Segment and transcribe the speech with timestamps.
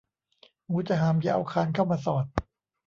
[0.67, 2.25] หมูจะหามอย่าเอาคานเข้ามาสอด